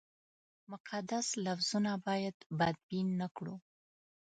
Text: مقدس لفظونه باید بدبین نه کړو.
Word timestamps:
مقدس 0.71 1.27
لفظونه 1.45 1.93
باید 2.05 2.35
بدبین 2.59 3.07
نه 3.21 3.27
کړو. 3.35 3.55